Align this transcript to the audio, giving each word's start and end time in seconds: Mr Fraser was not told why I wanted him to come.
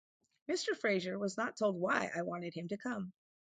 Mr 0.49 0.75
Fraser 0.75 1.19
was 1.19 1.37
not 1.37 1.55
told 1.55 1.75
why 1.75 2.09
I 2.15 2.23
wanted 2.23 2.55
him 2.55 2.67
to 2.69 2.77
come. 2.77 3.13